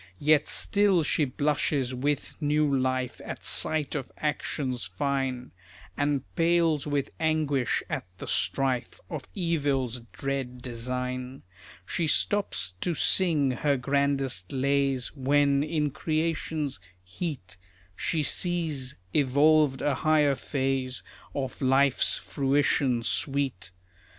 [0.17, 5.51] Yet still she blushes with new life At sight of actions fine,
[5.95, 11.43] And pales with anguish at the strife Of evil's dread design.
[11.85, 17.57] She stops to sing her grandest lays When, in creation's heat,
[17.95, 21.03] She sees evolved a higher phase
[21.35, 23.69] Of life's fruition sweet.